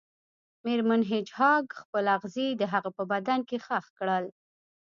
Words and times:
میرمن 0.65 1.01
هیج 1.09 1.27
هاګ 1.37 1.65
خپل 1.81 2.05
اغزي 2.17 2.47
د 2.55 2.63
هغه 2.73 2.89
په 2.97 3.03
بدن 3.11 3.39
کې 3.47 3.57
ښخ 3.65 3.85
کړل 3.97 4.25